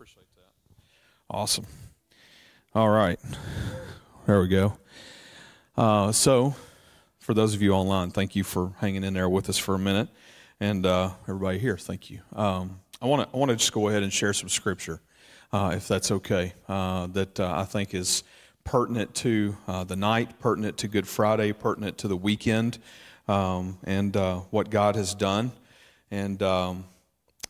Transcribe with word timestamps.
appreciate 0.00 0.34
that. 0.34 0.48
Awesome. 1.28 1.66
All 2.74 2.88
right. 2.88 3.20
There 4.26 4.40
we 4.40 4.48
go. 4.48 4.78
Uh, 5.76 6.10
so, 6.10 6.54
for 7.18 7.34
those 7.34 7.52
of 7.52 7.60
you 7.60 7.72
online, 7.72 8.10
thank 8.10 8.34
you 8.34 8.42
for 8.42 8.72
hanging 8.78 9.04
in 9.04 9.12
there 9.12 9.28
with 9.28 9.50
us 9.50 9.58
for 9.58 9.74
a 9.74 9.78
minute. 9.78 10.08
And 10.58 10.86
uh, 10.86 11.10
everybody 11.24 11.58
here, 11.58 11.76
thank 11.76 12.08
you. 12.08 12.20
Um, 12.32 12.80
I 13.02 13.06
want 13.08 13.28
to 13.28 13.36
I 13.36 13.38
want 13.38 13.50
to 13.50 13.56
just 13.56 13.74
go 13.74 13.88
ahead 13.88 14.02
and 14.02 14.10
share 14.10 14.32
some 14.32 14.48
scripture, 14.48 15.02
uh, 15.52 15.72
if 15.74 15.86
that's 15.86 16.10
okay, 16.10 16.54
uh, 16.66 17.08
that 17.08 17.38
uh, 17.38 17.52
I 17.54 17.64
think 17.64 17.92
is 17.92 18.22
pertinent 18.64 19.14
to 19.16 19.54
uh, 19.68 19.84
the 19.84 19.96
night, 19.96 20.38
pertinent 20.40 20.78
to 20.78 20.88
Good 20.88 21.06
Friday, 21.06 21.52
pertinent 21.52 21.98
to 21.98 22.08
the 22.08 22.16
weekend, 22.16 22.78
um, 23.28 23.76
and 23.84 24.16
what 24.48 24.70
God 24.70 24.96
has 24.96 25.14
done. 25.14 25.52
And 26.10 26.42
um, 26.42 26.84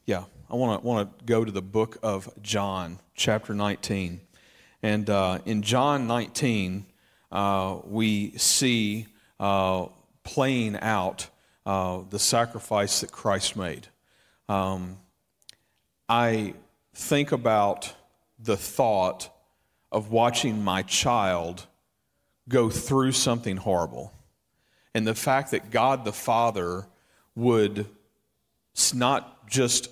yeah, 0.04 0.24
I 0.50 0.56
want 0.56 0.82
to 0.82 0.86
want 0.86 1.16
to 1.16 1.24
go 1.26 1.44
to 1.44 1.52
the 1.52 1.62
book 1.62 1.98
of 2.02 2.28
John, 2.42 2.98
chapter 3.14 3.54
19. 3.54 4.20
And 4.82 5.08
uh, 5.08 5.38
in 5.46 5.62
John 5.62 6.08
19, 6.08 6.86
uh, 7.30 7.78
we 7.84 8.32
see 8.36 9.06
uh, 9.38 9.86
playing 10.24 10.76
out 10.80 11.28
uh, 11.64 12.00
the 12.10 12.18
sacrifice 12.18 13.00
that 13.00 13.12
Christ 13.12 13.54
made. 13.54 13.86
Um, 14.48 14.96
I 16.08 16.54
think 16.94 17.30
about 17.30 17.94
the 18.40 18.56
thought 18.56 19.30
of 19.92 20.10
watching 20.10 20.64
my 20.64 20.82
child 20.82 21.66
go 22.48 22.70
through 22.70 23.12
something 23.12 23.56
horrible. 23.56 24.12
And 24.96 25.06
the 25.06 25.14
fact 25.14 25.52
that 25.52 25.70
God 25.70 26.04
the 26.04 26.12
Father 26.12 26.88
would 27.36 27.86
not 28.92 29.48
just 29.48 29.88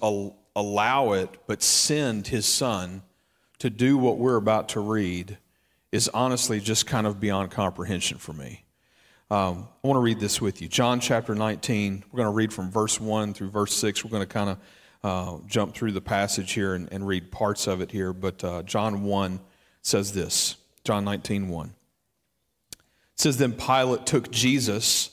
allow 0.58 1.12
it, 1.12 1.30
but 1.46 1.62
send 1.62 2.26
his 2.26 2.44
son 2.44 3.02
to 3.60 3.70
do 3.70 3.96
what 3.96 4.18
we're 4.18 4.36
about 4.36 4.70
to 4.70 4.80
read 4.80 5.38
is 5.92 6.08
honestly 6.08 6.60
just 6.60 6.86
kind 6.86 7.06
of 7.06 7.20
beyond 7.20 7.50
comprehension 7.50 8.19
for 8.19 8.33
me. 8.33 8.64
Um, 9.30 9.68
I 9.84 9.86
want 9.86 9.96
to 9.96 10.02
read 10.02 10.20
this 10.20 10.41
with 10.41 10.60
you. 10.60 10.68
John 10.68 11.00
chapter 11.00 11.34
19, 11.34 12.05
we're 12.10 12.16
going 12.16 12.27
to 12.27 12.34
read 12.34 12.52
from 12.52 12.70
verse 12.70 13.00
1 13.00 13.34
through 13.34 13.50
verse 13.50 13.74
6. 13.74 14.05
We're 14.05 14.10
going 14.10 14.22
to 14.22 14.27
kind 14.27 14.50
of 14.50 14.58
uh, 15.05 15.38
jump 15.46 15.74
through 15.74 15.92
the 15.92 16.00
passage 16.00 16.52
here 16.52 16.74
and, 16.74 16.92
and 16.92 17.06
read 17.06 17.30
parts 17.30 17.66
of 17.66 17.80
it 17.80 17.92
here. 17.92 18.12
But 18.12 18.42
uh, 18.42 18.62
John 18.64 19.05
1 19.05 19.40
says 19.83 20.12
this 20.12 20.56
John 20.83 21.05
19, 21.05 21.48
1. 21.48 21.66
It 21.66 21.74
says, 23.14 23.36
Then 23.36 23.52
Pilate 23.52 24.06
took 24.06 24.30
Jesus 24.30 25.11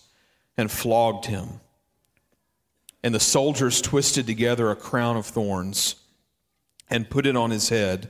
and 0.57 0.71
flogged 0.71 1.25
him 1.25 1.59
and 3.05 3.13
the 3.13 3.19
soldiers 3.19 3.81
twisted 3.81 4.25
together 4.25 4.71
a 4.71 4.75
crown 4.75 5.15
of 5.15 5.27
thorns 5.27 5.93
and 6.89 7.07
put 7.07 7.27
it 7.27 7.35
on 7.35 7.51
his 7.51 7.69
head 7.69 8.09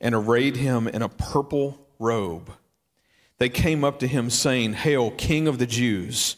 and 0.00 0.14
arrayed 0.14 0.56
him 0.56 0.88
in 0.88 1.02
a 1.02 1.08
purple 1.10 1.86
robe. 1.98 2.50
They 3.36 3.50
came 3.50 3.84
up 3.84 3.98
to 3.98 4.06
him, 4.06 4.30
saying, 4.30 4.72
Hail, 4.72 5.10
King 5.10 5.46
of 5.46 5.58
the 5.58 5.66
Jews! 5.66 6.36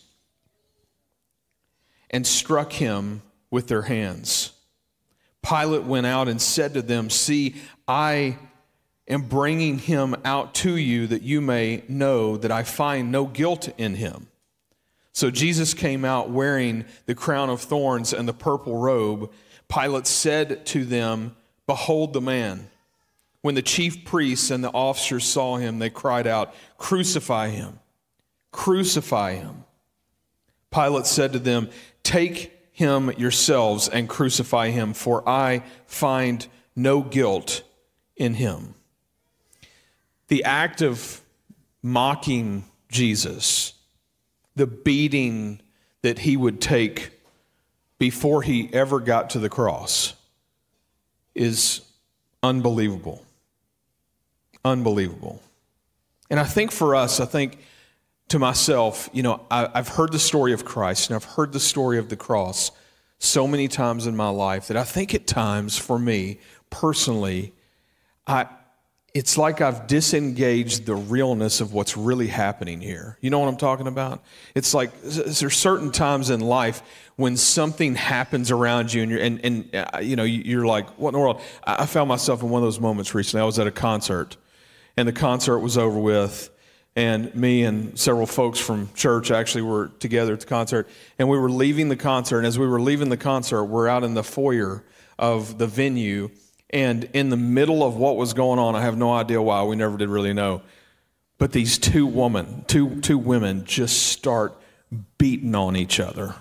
and 2.11 2.27
struck 2.27 2.73
him 2.73 3.23
with 3.49 3.69
their 3.69 3.83
hands. 3.83 4.53
Pilate 5.41 5.85
went 5.85 6.05
out 6.05 6.29
and 6.29 6.43
said 6.43 6.75
to 6.75 6.83
them, 6.83 7.11
See, 7.11 7.55
I 7.87 8.39
am 9.07 9.23
bringing 9.23 9.79
him 9.79 10.17
out 10.25 10.53
to 10.57 10.77
you 10.77 11.07
that 11.07 11.23
you 11.23 11.41
may 11.41 11.85
know 11.89 12.37
that 12.37 12.51
I 12.51 12.65
find 12.65 13.13
no 13.13 13.25
guilt 13.25 13.69
in 13.79 13.95
him. 13.95 14.27
So 15.13 15.31
Jesus 15.31 15.75
came 15.75 16.05
out 16.05 16.31
wearing 16.31 16.87
the 17.07 17.15
crown 17.15 17.51
of 17.51 17.61
thorns 17.61 18.13
and 18.13 18.27
the 18.27 18.33
purple 18.33 18.77
robe. 18.79 19.31
Pilate 19.69 20.07
said 20.07 20.65
to 20.67 20.85
them, 20.85 21.37
Behold 21.67 22.13
the 22.13 22.21
man. 22.21 22.69
When 23.43 23.55
the 23.55 23.63
chief 23.63 24.05
priests 24.05 24.51
and 24.51 24.63
the 24.63 24.71
officers 24.71 25.25
saw 25.25 25.57
him, 25.57 25.79
they 25.79 25.91
cried 25.91 26.27
out, 26.27 26.55
Crucify 26.79 27.49
him! 27.49 27.81
Crucify 28.53 29.35
him! 29.35 29.65
Pilate 30.71 31.07
said 31.07 31.33
to 31.33 31.39
them, 31.39 31.69
Take 32.03 32.53
him 32.73 33.13
yourselves 33.13 33.89
and 33.89 34.09
crucify 34.09 34.71
him, 34.71 34.95
for 34.95 35.29
I 35.29 35.65
find 35.87 36.47
no 36.75 37.03
guilt 37.03 37.63
in 38.17 38.35
him. 38.35 38.75
The 40.29 40.45
act 40.45 40.81
of 40.81 41.21
mocking 41.83 42.65
Jesus 42.89 43.75
the 44.55 44.67
beating 44.67 45.61
that 46.03 46.21
he 46.21 46.37
would 46.37 46.61
take 46.61 47.11
before 47.99 48.43
he 48.43 48.69
ever 48.73 49.01
got 49.01 49.31
to 49.31 49.39
the 49.39 49.49
cross 49.49 50.15
is 51.35 51.81
unbelievable. 52.43 53.25
Unbelievable. 54.65 55.41
And 56.31 56.41
I 56.41 56.45
think 56.45 56.73
for 56.73 56.95
us, 56.95 57.21
I 57.21 57.27
think 57.27 57.59
to 58.29 58.39
myself, 58.39 59.09
you 59.13 59.23
know, 59.23 59.45
I, 59.51 59.71
have 59.75 59.89
heard 59.89 60.13
the 60.13 60.19
story 60.19 60.53
of 60.53 60.65
Christ 60.65 61.11
and 61.11 61.17
I've 61.17 61.25
heard 61.25 61.53
the 61.53 61.61
story 61.61 61.99
of 61.99 62.09
the 62.09 62.17
cross 62.17 62.71
so 63.19 63.47
many 63.47 63.69
times 63.69 64.07
in 64.07 64.17
my 64.17 64.31
life 64.31 64.69
that 64.69 64.77
I 64.77 64.85
think 64.85 65.15
at 65.15 65.27
times 65.27 65.79
for 65.79 65.99
me 65.99 66.41
personally, 66.71 67.53
I, 68.27 68.47
it's 69.15 69.37
like 69.37 69.61
I've 69.61 69.87
disengaged 69.87 70.87
the 70.87 70.95
realness 70.95 71.61
of 71.61 71.75
what's 71.75 71.97
really 71.99 72.29
happening 72.29 72.81
here. 72.81 73.19
You 73.21 73.29
know 73.29 73.39
what 73.39 73.49
I'm 73.49 73.59
talking 73.59 73.87
about? 73.87 74.25
It's 74.55 74.73
like 74.73 74.91
there's 75.03 75.57
certain 75.57 75.93
times 75.93 76.31
in 76.31 76.41
life 76.41 76.83
when 77.17 77.37
something 77.37 77.95
happens 77.95 78.51
around 78.51 78.93
you 78.93 79.03
and 79.03 79.11
you're, 79.11 79.21
and, 79.21 79.45
and 79.45 79.75
uh, 79.75 79.99
you 79.99 80.17
know, 80.17 80.25
you're 80.25 80.67
like, 80.67 80.89
what 80.99 81.11
in 81.11 81.13
the 81.13 81.19
world? 81.19 81.43
I 81.63 81.85
found 81.85 82.09
myself 82.09 82.43
in 82.43 82.49
one 82.49 82.63
of 82.63 82.67
those 82.67 82.81
moments 82.81 83.15
recently. 83.15 83.43
I 83.43 83.45
was 83.45 83.59
at 83.59 83.67
a 83.67 83.73
concert 83.73 84.39
and 84.97 85.07
the 85.07 85.13
concert 85.13 85.59
was 85.59 85.77
over 85.77 85.99
with 85.99 86.49
and 86.97 87.35
me 87.35 87.65
and 87.65 87.99
several 87.99 88.27
folks 88.27 88.59
from 88.59 88.91
church 88.95 89.31
actually 89.31 89.63
were 89.63 89.89
together 89.99 90.33
at 90.33 90.41
the 90.41 90.47
concert 90.47 90.89
and 91.19 91.29
we 91.29 91.39
were 91.39 91.51
leaving 91.51 91.89
the 91.89 91.97
concert 91.97 92.39
and 92.39 92.47
as 92.47 92.59
we 92.59 92.67
were 92.67 92.81
leaving 92.81 93.09
the 93.09 93.17
concert 93.17 93.65
we're 93.65 93.89
out 93.89 94.05
in 94.05 94.13
the 94.13 94.23
foyer 94.23 94.85
of 95.19 95.57
the 95.57 95.67
venue 95.67 96.29
and 96.73 97.05
in 97.13 97.29
the 97.29 97.37
middle 97.37 97.83
of 97.83 97.97
what 97.97 98.17
was 98.17 98.33
going 98.33 98.59
on, 98.59 98.75
I 98.75 98.83
have 98.83 98.97
no 98.97 99.13
idea 99.13 99.41
why, 99.43 99.63
we 99.65 99.77
never 99.77 99.97
did 99.97 100.09
really 100.09 100.33
know. 100.33 100.63
But 101.39 101.53
these 101.53 101.77
two 101.79 102.07
women, 102.07 102.65
two, 102.67 103.01
two 103.01 103.19
women 103.19 103.65
just 103.65 104.05
start 104.05 104.55
beating 105.19 105.55
on 105.55 105.77
each 105.77 106.01
other. 106.01 106.35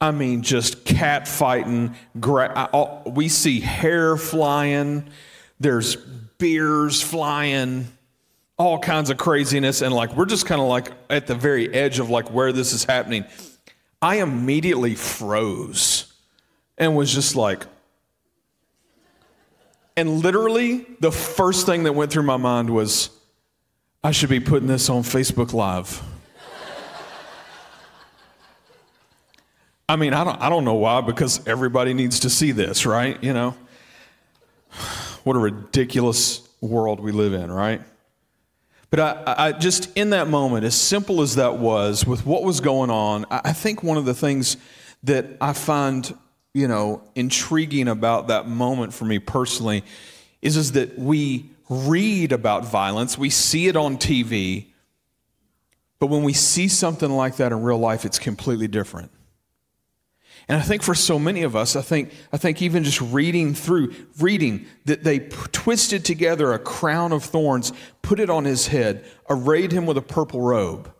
I 0.00 0.10
mean, 0.10 0.42
just 0.42 0.84
cat 0.84 1.26
fighting. 1.26 1.94
Gra- 2.20 3.02
we 3.06 3.28
see 3.28 3.60
hair 3.60 4.16
flying, 4.16 5.08
there's 5.60 5.96
beers 5.96 7.00
flying, 7.00 7.88
all 8.58 8.78
kinds 8.78 9.10
of 9.10 9.16
craziness. 9.16 9.82
And 9.82 9.94
like, 9.94 10.14
we're 10.16 10.26
just 10.26 10.46
kind 10.46 10.60
of 10.60 10.68
like 10.68 10.92
at 11.08 11.26
the 11.26 11.34
very 11.34 11.72
edge 11.72 11.98
of 11.98 12.10
like 12.10 12.30
where 12.30 12.52
this 12.52 12.72
is 12.72 12.84
happening. 12.84 13.24
I 14.00 14.16
immediately 14.16 14.94
froze 14.94 16.12
and 16.76 16.96
was 16.96 17.12
just 17.12 17.34
like, 17.34 17.64
and 19.98 20.22
literally, 20.22 20.86
the 21.00 21.10
first 21.10 21.66
thing 21.66 21.82
that 21.82 21.92
went 21.92 22.12
through 22.12 22.22
my 22.22 22.36
mind 22.36 22.70
was, 22.70 23.10
I 24.04 24.12
should 24.12 24.30
be 24.30 24.38
putting 24.38 24.68
this 24.68 24.88
on 24.88 25.02
Facebook 25.02 25.52
Live. 25.52 26.00
I 29.88 29.96
mean, 29.96 30.14
I 30.14 30.22
don't, 30.22 30.40
I 30.40 30.48
don't 30.50 30.64
know 30.64 30.74
why, 30.74 31.00
because 31.00 31.44
everybody 31.48 31.94
needs 31.94 32.20
to 32.20 32.30
see 32.30 32.52
this, 32.52 32.86
right? 32.86 33.20
You 33.24 33.32
know? 33.32 33.56
What 35.24 35.34
a 35.34 35.40
ridiculous 35.40 36.48
world 36.60 37.00
we 37.00 37.10
live 37.10 37.32
in, 37.32 37.50
right? 37.50 37.82
But 38.90 39.00
I, 39.00 39.34
I, 39.46 39.52
just, 39.52 39.90
in 39.96 40.10
that 40.10 40.28
moment, 40.28 40.64
as 40.64 40.76
simple 40.76 41.22
as 41.22 41.34
that 41.34 41.58
was, 41.58 42.06
with 42.06 42.24
what 42.24 42.44
was 42.44 42.60
going 42.60 42.90
on, 42.90 43.26
I 43.32 43.52
think 43.52 43.82
one 43.82 43.98
of 43.98 44.04
the 44.04 44.14
things 44.14 44.58
that 45.02 45.26
I 45.40 45.54
find 45.54 46.16
you 46.54 46.68
know, 46.68 47.02
intriguing 47.14 47.88
about 47.88 48.28
that 48.28 48.48
moment 48.48 48.94
for 48.94 49.04
me 49.04 49.18
personally 49.18 49.84
is, 50.42 50.56
is 50.56 50.72
that 50.72 50.98
we 50.98 51.50
read 51.68 52.32
about 52.32 52.64
violence, 52.64 53.18
we 53.18 53.30
see 53.30 53.68
it 53.68 53.76
on 53.76 53.96
TV, 53.98 54.66
but 55.98 56.06
when 56.06 56.22
we 56.22 56.32
see 56.32 56.68
something 56.68 57.10
like 57.10 57.36
that 57.36 57.52
in 57.52 57.62
real 57.62 57.78
life, 57.78 58.04
it's 58.04 58.18
completely 58.18 58.68
different. 58.68 59.10
And 60.48 60.56
I 60.56 60.62
think 60.62 60.82
for 60.82 60.94
so 60.94 61.18
many 61.18 61.42
of 61.42 61.54
us, 61.54 61.76
I 61.76 61.82
think, 61.82 62.12
I 62.32 62.38
think 62.38 62.62
even 62.62 62.82
just 62.82 63.02
reading 63.02 63.52
through, 63.54 63.94
reading 64.18 64.64
that 64.86 65.04
they 65.04 65.20
p- 65.20 65.36
twisted 65.52 66.06
together 66.06 66.54
a 66.54 66.58
crown 66.58 67.12
of 67.12 67.22
thorns, 67.22 67.72
put 68.00 68.18
it 68.18 68.30
on 68.30 68.46
his 68.46 68.68
head, 68.68 69.04
arrayed 69.28 69.72
him 69.72 69.84
with 69.84 69.98
a 69.98 70.02
purple 70.02 70.40
robe. 70.40 70.90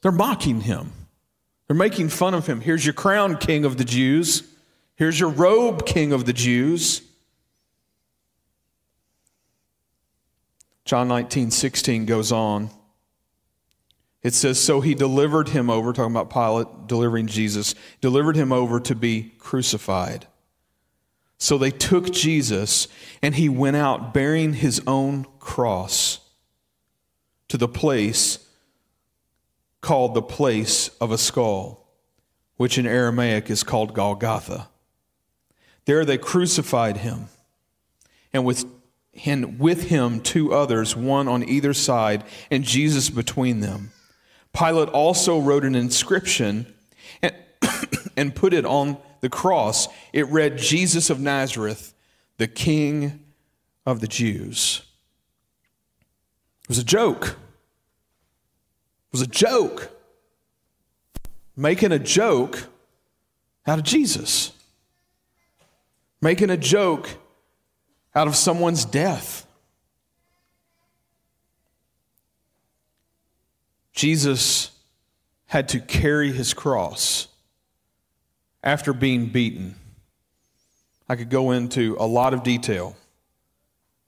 They're 0.00 0.10
mocking 0.10 0.62
him. 0.62 0.92
They're 1.66 1.76
making 1.76 2.10
fun 2.10 2.34
of 2.34 2.46
him. 2.46 2.60
Here's 2.60 2.84
your 2.84 2.94
crown, 2.94 3.38
king 3.38 3.64
of 3.64 3.76
the 3.76 3.84
Jews. 3.84 4.42
Here's 4.96 5.20
your 5.20 5.30
robe, 5.30 5.84
King 5.84 6.12
of 6.12 6.24
the 6.24 6.32
Jews. 6.32 7.02
John 10.86 11.08
19, 11.08 11.50
16 11.50 12.06
goes 12.06 12.32
on. 12.32 12.70
It 14.22 14.32
says, 14.32 14.58
So 14.58 14.80
he 14.80 14.94
delivered 14.94 15.50
him 15.50 15.68
over, 15.68 15.92
talking 15.92 16.16
about 16.16 16.30
Pilate 16.30 16.86
delivering 16.86 17.26
Jesus, 17.26 17.74
delivered 18.00 18.36
him 18.36 18.52
over 18.52 18.80
to 18.80 18.94
be 18.94 19.32
crucified. 19.38 20.26
So 21.38 21.58
they 21.58 21.70
took 21.70 22.10
Jesus, 22.10 22.88
and 23.20 23.34
he 23.34 23.48
went 23.48 23.76
out 23.76 24.14
bearing 24.14 24.54
his 24.54 24.80
own 24.86 25.26
cross 25.38 26.20
to 27.48 27.58
the 27.58 27.68
place 27.68 28.45
called 29.80 30.14
the 30.14 30.22
place 30.22 30.88
of 31.00 31.10
a 31.10 31.18
skull, 31.18 31.88
which 32.56 32.78
in 32.78 32.86
Aramaic 32.86 33.50
is 33.50 33.62
called 33.62 33.94
Golgotha. 33.94 34.68
There 35.84 36.04
they 36.04 36.18
crucified 36.18 36.98
him, 36.98 37.28
and 38.32 38.44
with, 38.44 38.64
and 39.24 39.58
with 39.58 39.84
him 39.84 40.20
two 40.20 40.52
others, 40.52 40.96
one 40.96 41.28
on 41.28 41.48
either 41.48 41.72
side, 41.72 42.24
and 42.50 42.64
Jesus 42.64 43.08
between 43.10 43.60
them. 43.60 43.92
Pilate 44.52 44.88
also 44.88 45.38
wrote 45.38 45.64
an 45.64 45.74
inscription 45.74 46.74
and, 47.22 47.34
and 48.16 48.34
put 48.34 48.52
it 48.52 48.64
on 48.64 48.96
the 49.20 49.28
cross. 49.28 49.88
It 50.12 50.26
read, 50.28 50.58
Jesus 50.58 51.10
of 51.10 51.20
Nazareth, 51.20 51.94
the 52.38 52.48
King 52.48 53.24
of 53.84 54.00
the 54.00 54.08
Jews. 54.08 54.82
It 56.62 56.68
was 56.68 56.78
a 56.78 56.84
joke. 56.84 57.36
Was 59.16 59.22
a 59.22 59.26
joke. 59.26 59.88
Making 61.56 61.90
a 61.90 61.98
joke 61.98 62.64
out 63.66 63.78
of 63.78 63.84
Jesus. 63.86 64.52
Making 66.20 66.50
a 66.50 66.58
joke 66.58 67.08
out 68.14 68.28
of 68.28 68.36
someone's 68.36 68.84
death. 68.84 69.46
Jesus 73.94 74.72
had 75.46 75.70
to 75.70 75.80
carry 75.80 76.30
his 76.30 76.52
cross 76.52 77.28
after 78.62 78.92
being 78.92 79.28
beaten. 79.28 79.76
I 81.08 81.16
could 81.16 81.30
go 81.30 81.52
into 81.52 81.96
a 81.98 82.06
lot 82.06 82.34
of 82.34 82.42
detail 82.42 82.98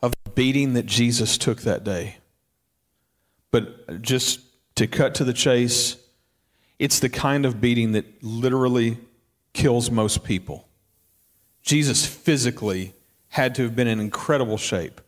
of 0.02 0.12
the 0.24 0.30
beating 0.32 0.74
that 0.74 0.84
Jesus 0.84 1.38
took 1.38 1.62
that 1.62 1.82
day. 1.82 2.18
But 3.50 4.02
just 4.02 4.40
to 4.78 4.86
cut 4.86 5.14
to 5.16 5.24
the 5.24 5.32
chase, 5.32 5.96
it's 6.78 7.00
the 7.00 7.08
kind 7.08 7.44
of 7.44 7.60
beating 7.60 7.92
that 7.92 8.22
literally 8.22 8.96
kills 9.52 9.90
most 9.90 10.22
people. 10.22 10.68
Jesus 11.62 12.06
physically 12.06 12.94
had 13.30 13.56
to 13.56 13.64
have 13.64 13.74
been 13.74 13.88
in 13.88 13.98
incredible 13.98 14.56
shape 14.56 15.00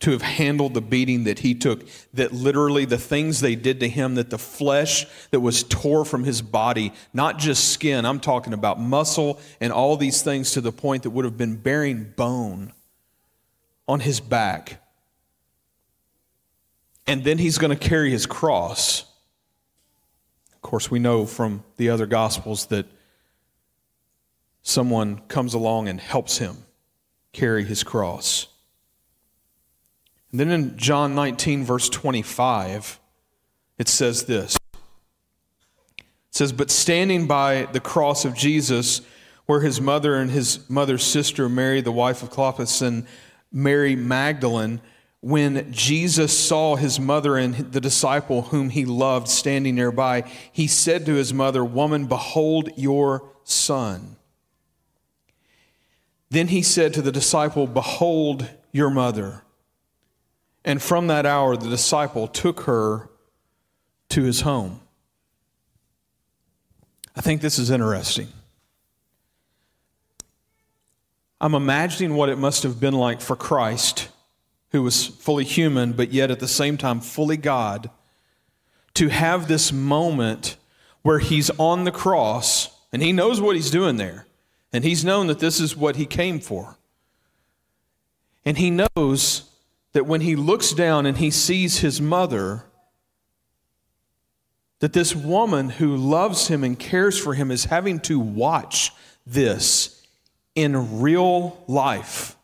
to 0.00 0.12
have 0.12 0.22
handled 0.22 0.72
the 0.72 0.80
beating 0.80 1.24
that 1.24 1.40
he 1.40 1.54
took, 1.54 1.86
that 2.14 2.32
literally 2.32 2.86
the 2.86 2.98
things 2.98 3.40
they 3.40 3.54
did 3.54 3.80
to 3.80 3.88
him, 3.88 4.14
that 4.14 4.30
the 4.30 4.38
flesh 4.38 5.06
that 5.30 5.40
was 5.40 5.62
tore 5.62 6.04
from 6.04 6.24
his 6.24 6.40
body, 6.40 6.92
not 7.12 7.38
just 7.38 7.72
skin, 7.72 8.06
I'm 8.06 8.20
talking 8.20 8.54
about 8.54 8.80
muscle 8.80 9.38
and 9.60 9.72
all 9.72 9.96
these 9.98 10.22
things 10.22 10.52
to 10.52 10.62
the 10.62 10.72
point 10.72 11.02
that 11.02 11.10
would 11.10 11.24
have 11.26 11.36
been 11.36 11.56
bearing 11.56 12.12
bone 12.16 12.72
on 13.86 14.00
his 14.00 14.20
back. 14.20 14.82
And 17.06 17.22
then 17.24 17.38
he's 17.38 17.58
going 17.58 17.76
to 17.76 17.88
carry 17.88 18.10
his 18.10 18.26
cross. 18.26 19.04
Of 20.54 20.62
course, 20.62 20.90
we 20.90 20.98
know 20.98 21.26
from 21.26 21.62
the 21.76 21.90
other 21.90 22.06
gospels 22.06 22.66
that 22.66 22.86
someone 24.62 25.20
comes 25.28 25.54
along 25.54 25.88
and 25.88 26.00
helps 26.00 26.38
him 26.38 26.56
carry 27.32 27.64
his 27.64 27.84
cross. 27.84 28.48
And 30.30 30.40
then 30.40 30.50
in 30.50 30.76
John 30.76 31.14
19, 31.14 31.64
verse 31.64 31.88
25, 31.88 32.98
it 33.78 33.88
says 33.88 34.24
this. 34.24 34.56
It 35.96 36.04
says, 36.30 36.52
But 36.52 36.70
standing 36.70 37.26
by 37.26 37.68
the 37.72 37.80
cross 37.80 38.24
of 38.24 38.34
Jesus, 38.34 39.02
where 39.46 39.60
his 39.60 39.80
mother 39.80 40.16
and 40.16 40.30
his 40.30 40.68
mother's 40.68 41.04
sister, 41.04 41.48
Mary, 41.48 41.80
the 41.80 41.92
wife 41.92 42.22
of 42.22 42.30
Clopas, 42.30 42.82
and 42.82 43.06
Mary 43.52 43.94
Magdalene, 43.94 44.80
when 45.20 45.72
Jesus 45.72 46.36
saw 46.38 46.76
his 46.76 47.00
mother 47.00 47.36
and 47.36 47.54
the 47.72 47.80
disciple 47.80 48.42
whom 48.42 48.70
he 48.70 48.84
loved 48.84 49.28
standing 49.28 49.74
nearby, 49.74 50.24
he 50.52 50.66
said 50.66 51.06
to 51.06 51.14
his 51.14 51.34
mother, 51.34 51.64
Woman, 51.64 52.06
behold 52.06 52.70
your 52.76 53.28
son. 53.44 54.16
Then 56.30 56.48
he 56.48 56.62
said 56.62 56.92
to 56.94 57.02
the 57.02 57.12
disciple, 57.12 57.66
Behold 57.66 58.48
your 58.72 58.90
mother. 58.90 59.42
And 60.64 60.82
from 60.82 61.06
that 61.06 61.26
hour, 61.26 61.56
the 61.56 61.70
disciple 61.70 62.26
took 62.26 62.60
her 62.62 63.08
to 64.10 64.22
his 64.22 64.40
home. 64.40 64.80
I 67.14 67.20
think 67.20 67.40
this 67.40 67.58
is 67.58 67.70
interesting. 67.70 68.28
I'm 71.40 71.54
imagining 71.54 72.14
what 72.14 72.28
it 72.28 72.36
must 72.36 72.62
have 72.62 72.80
been 72.80 72.94
like 72.94 73.20
for 73.20 73.36
Christ, 73.36 74.08
who 74.70 74.82
was 74.82 75.06
fully 75.06 75.44
human, 75.44 75.92
but 75.92 76.12
yet 76.12 76.30
at 76.30 76.40
the 76.40 76.48
same 76.48 76.76
time 76.76 77.00
fully 77.00 77.36
God, 77.36 77.90
to 78.94 79.08
have 79.08 79.46
this 79.46 79.72
moment 79.72 80.56
where 81.02 81.18
he's 81.18 81.50
on 81.58 81.84
the 81.84 81.92
cross 81.92 82.70
and 82.92 83.02
he 83.02 83.12
knows 83.12 83.40
what 83.40 83.56
he's 83.56 83.70
doing 83.70 83.96
there. 83.96 84.26
And 84.72 84.84
he's 84.84 85.04
known 85.04 85.26
that 85.28 85.38
this 85.38 85.60
is 85.60 85.76
what 85.76 85.96
he 85.96 86.06
came 86.06 86.40
for. 86.40 86.76
And 88.44 88.58
he 88.58 88.70
knows 88.70 89.50
that 89.92 90.06
when 90.06 90.20
he 90.20 90.36
looks 90.36 90.72
down 90.72 91.06
and 91.06 91.18
he 91.18 91.30
sees 91.30 91.78
his 91.78 92.00
mother, 92.00 92.64
that 94.80 94.92
this 94.92 95.14
woman 95.14 95.70
who 95.70 95.96
loves 95.96 96.48
him 96.48 96.62
and 96.62 96.78
cares 96.78 97.18
for 97.18 97.34
him 97.34 97.50
is 97.50 97.66
having 97.66 98.00
to 98.00 98.18
watch 98.18 98.92
this 99.26 100.06
in 100.54 101.00
real 101.00 101.62
life. 101.66 102.36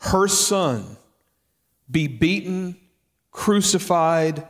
Her 0.00 0.28
son 0.28 0.96
be 1.90 2.06
beaten, 2.06 2.76
crucified, 3.30 4.46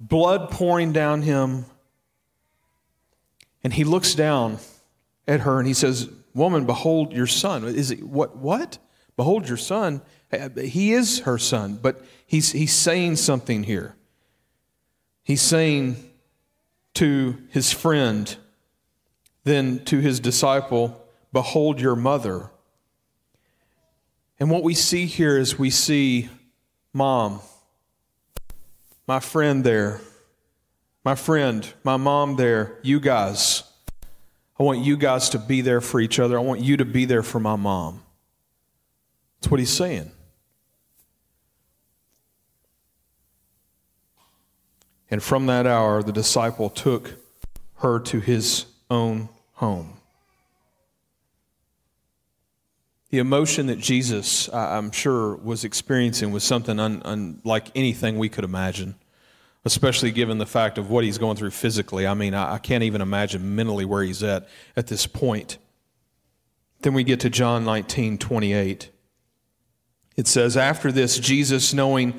blood 0.00 0.50
pouring 0.50 0.92
down 0.92 1.22
him. 1.22 1.66
And 3.64 3.72
he 3.72 3.84
looks 3.84 4.14
down 4.14 4.58
at 5.26 5.40
her 5.40 5.58
and 5.58 5.66
he 5.66 5.74
says, 5.74 6.08
Woman, 6.34 6.64
behold 6.64 7.12
your 7.12 7.26
son. 7.26 7.64
Is 7.64 7.90
it 7.90 8.02
what 8.02 8.36
what? 8.36 8.78
Behold 9.16 9.48
your 9.48 9.58
son. 9.58 10.00
He 10.58 10.92
is 10.92 11.20
her 11.20 11.36
son, 11.36 11.78
but 11.80 12.02
he's, 12.26 12.52
he's 12.52 12.72
saying 12.72 13.16
something 13.16 13.64
here. 13.64 13.96
He's 15.22 15.42
saying 15.42 15.96
to 16.94 17.36
his 17.50 17.70
friend, 17.70 18.34
then 19.44 19.84
to 19.84 19.98
his 19.98 20.20
disciple, 20.20 21.06
Behold 21.32 21.80
your 21.80 21.96
mother. 21.96 22.51
And 24.42 24.50
what 24.50 24.64
we 24.64 24.74
see 24.74 25.06
here 25.06 25.38
is 25.38 25.56
we 25.56 25.70
see 25.70 26.28
mom, 26.92 27.38
my 29.06 29.20
friend 29.20 29.62
there, 29.62 30.00
my 31.04 31.14
friend, 31.14 31.72
my 31.84 31.96
mom 31.96 32.34
there, 32.34 32.76
you 32.82 32.98
guys. 32.98 33.62
I 34.58 34.64
want 34.64 34.80
you 34.80 34.96
guys 34.96 35.28
to 35.28 35.38
be 35.38 35.60
there 35.60 35.80
for 35.80 36.00
each 36.00 36.18
other. 36.18 36.36
I 36.36 36.42
want 36.42 36.60
you 36.60 36.76
to 36.78 36.84
be 36.84 37.04
there 37.04 37.22
for 37.22 37.38
my 37.38 37.54
mom. 37.54 38.02
That's 39.38 39.48
what 39.48 39.60
he's 39.60 39.70
saying. 39.70 40.10
And 45.08 45.22
from 45.22 45.46
that 45.46 45.68
hour, 45.68 46.02
the 46.02 46.12
disciple 46.12 46.68
took 46.68 47.14
her 47.76 48.00
to 48.00 48.18
his 48.18 48.66
own 48.90 49.28
home. 49.52 50.01
The 53.12 53.18
emotion 53.18 53.66
that 53.66 53.78
Jesus, 53.78 54.48
I'm 54.54 54.90
sure, 54.90 55.36
was 55.36 55.64
experiencing 55.64 56.32
was 56.32 56.44
something 56.44 56.80
un, 56.80 57.02
unlike 57.04 57.66
anything 57.74 58.16
we 58.16 58.30
could 58.30 58.42
imagine, 58.42 58.94
especially 59.66 60.12
given 60.12 60.38
the 60.38 60.46
fact 60.46 60.78
of 60.78 60.88
what 60.88 61.04
he's 61.04 61.18
going 61.18 61.36
through 61.36 61.50
physically. 61.50 62.06
I 62.06 62.14
mean, 62.14 62.32
I, 62.32 62.54
I 62.54 62.58
can't 62.58 62.82
even 62.84 63.02
imagine 63.02 63.54
mentally 63.54 63.84
where 63.84 64.02
he's 64.02 64.22
at 64.22 64.48
at 64.76 64.86
this 64.86 65.06
point. 65.06 65.58
Then 66.80 66.94
we 66.94 67.04
get 67.04 67.20
to 67.20 67.28
John 67.28 67.66
19 67.66 68.16
28. 68.16 68.90
It 70.16 70.26
says, 70.26 70.56
After 70.56 70.90
this, 70.90 71.18
Jesus, 71.18 71.74
knowing 71.74 72.18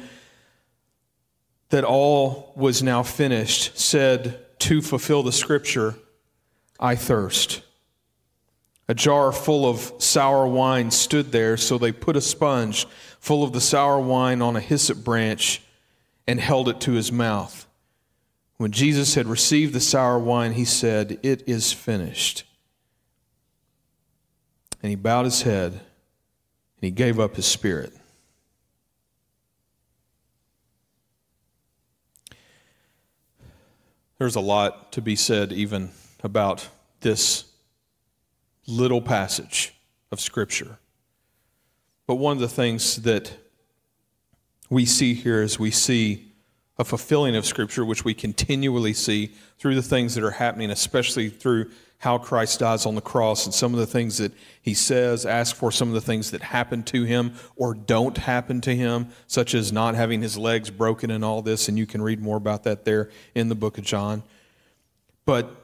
that 1.70 1.84
all 1.84 2.54
was 2.56 2.84
now 2.84 3.02
finished, 3.02 3.80
said 3.80 4.46
to 4.60 4.80
fulfill 4.80 5.24
the 5.24 5.32
scripture, 5.32 5.96
I 6.80 6.96
thirst. 6.96 7.64
A 8.88 8.94
jar 8.94 9.32
full 9.32 9.66
of 9.66 9.94
sour 10.00 10.46
wine 10.46 10.92
stood 10.92 11.32
there, 11.32 11.56
so 11.56 11.78
they 11.78 11.92
put 11.92 12.18
a 12.18 12.22
sponge 12.22 12.86
full 13.20 13.44
of 13.44 13.54
the 13.54 13.62
sour 13.62 14.00
wine 14.00 14.42
on 14.42 14.56
a 14.56 14.60
hyssop 14.60 15.04
branch 15.04 15.62
and 16.28 16.40
held 16.40 16.68
it 16.68 16.82
to 16.82 16.92
his 16.92 17.12
mouth. 17.12 17.66
When 18.58 18.72
Jesus 18.72 19.16
had 19.16 19.28
received 19.28 19.74
the 19.74 19.80
sour 19.80 20.20
wine, 20.20 20.54
he 20.54 20.66
said, 20.66 21.20
It 21.24 21.44
is 21.48 21.72
finished. 21.72 22.44
And 24.82 24.90
he 24.90 24.96
bowed 24.96 25.26
his 25.26 25.44
head 25.44 25.72
and 25.72 25.82
he 26.82 26.92
gave 26.92 27.20
up 27.20 27.38
his 27.38 27.46
spirit. 27.46 27.94
There's 34.18 34.36
a 34.36 34.42
lot 34.42 34.92
to 34.94 35.02
be 35.02 35.16
said 35.16 35.54
even 35.54 35.92
about 36.22 36.68
this 37.00 37.46
little 38.68 39.02
passage 39.02 39.74
of 40.12 40.20
Scripture. 40.20 40.78
But 42.08 42.16
one 42.16 42.38
of 42.38 42.42
the 42.42 42.48
things 42.48 42.98
that 43.04 43.34
we 44.70 44.86
see 44.86 45.14
here 45.14 45.42
is 45.42 45.60
we 45.60 45.72
see 45.72 46.32
a 46.78 46.84
fulfilling 46.84 47.36
of 47.36 47.46
Scripture, 47.46 47.86
which 47.86 48.04
we 48.04 48.14
continually 48.14 48.94
see 48.94 49.34
through 49.60 49.76
the 49.76 49.82
things 49.82 50.16
that 50.16 50.24
are 50.24 50.32
happening, 50.32 50.72
especially 50.72 51.30
through 51.30 51.70
how 52.00 52.18
Christ 52.18 52.60
dies 52.60 52.86
on 52.86 52.96
the 52.96 53.02
cross 53.02 53.46
and 53.46 53.54
some 53.54 53.74
of 53.74 53.80
the 53.80 53.86
things 53.86 54.18
that 54.18 54.34
he 54.62 54.74
says, 54.74 55.26
ask 55.26 55.56
for 55.56 55.72
some 55.72 55.88
of 55.88 55.94
the 55.94 56.02
things 56.02 56.32
that 56.32 56.42
happen 56.42 56.84
to 56.84 57.04
him 57.04 57.34
or 57.56 57.74
don't 57.74 58.18
happen 58.18 58.60
to 58.62 58.76
him, 58.76 59.08
such 59.28 59.54
as 59.54 59.72
not 59.72 59.96
having 59.96 60.22
his 60.22 60.38
legs 60.38 60.70
broken 60.70 61.12
and 61.12 61.24
all 61.24 61.42
this. 61.42 61.70
And 61.70 61.78
you 61.78 61.86
can 61.86 62.02
read 62.02 62.22
more 62.22 62.36
about 62.36 62.64
that 62.64 62.84
there 62.84 63.10
in 63.36 63.48
the 63.48 63.56
book 63.56 63.78
of 63.78 63.86
John. 63.86 64.24
But 65.26 65.63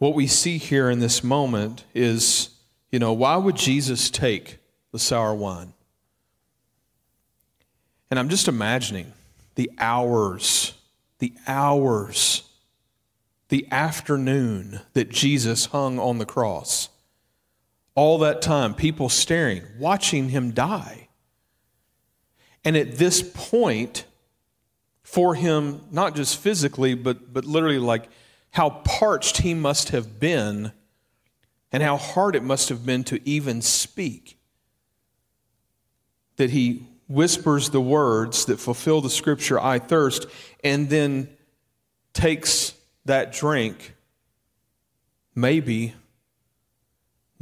what 0.00 0.14
we 0.14 0.26
see 0.26 0.56
here 0.56 0.88
in 0.88 0.98
this 0.98 1.22
moment 1.22 1.84
is, 1.94 2.48
you 2.90 2.98
know, 2.98 3.12
why 3.12 3.36
would 3.36 3.54
Jesus 3.54 4.08
take 4.08 4.56
the 4.92 4.98
sour 4.98 5.34
wine? 5.34 5.74
And 8.10 8.18
I'm 8.18 8.30
just 8.30 8.48
imagining 8.48 9.12
the 9.56 9.70
hours, 9.78 10.72
the 11.18 11.34
hours, 11.46 12.44
the 13.50 13.68
afternoon 13.70 14.80
that 14.94 15.10
Jesus 15.10 15.66
hung 15.66 15.98
on 15.98 16.16
the 16.16 16.24
cross. 16.24 16.88
All 17.94 18.16
that 18.20 18.40
time, 18.40 18.74
people 18.74 19.10
staring, 19.10 19.64
watching 19.78 20.30
him 20.30 20.52
die. 20.52 21.08
And 22.64 22.74
at 22.74 22.96
this 22.96 23.20
point, 23.22 24.06
for 25.02 25.34
him, 25.34 25.82
not 25.90 26.16
just 26.16 26.38
physically, 26.38 26.94
but, 26.94 27.34
but 27.34 27.44
literally, 27.44 27.78
like 27.78 28.08
how 28.52 28.70
parched 28.70 29.38
he 29.38 29.54
must 29.54 29.90
have 29.90 30.18
been 30.18 30.72
and 31.72 31.82
how 31.82 31.96
hard 31.96 32.34
it 32.34 32.42
must 32.42 32.68
have 32.68 32.84
been 32.84 33.04
to 33.04 33.20
even 33.28 33.62
speak, 33.62 34.38
that 36.36 36.50
he 36.50 36.86
whispers 37.08 37.70
the 37.70 37.80
words 37.80 38.46
that 38.46 38.58
fulfill 38.58 39.00
the 39.00 39.10
scripture, 39.10 39.60
I 39.60 39.78
thirst, 39.78 40.26
and 40.64 40.88
then 40.88 41.28
takes 42.12 42.74
that 43.04 43.32
drink, 43.32 43.94
maybe 45.34 45.94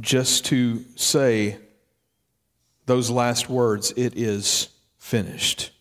just 0.01 0.45
to 0.45 0.85
say 0.95 1.57
those 2.85 3.09
last 3.09 3.49
words, 3.49 3.93
it 3.95 4.15
is 4.15 4.69
finished. 4.97 5.71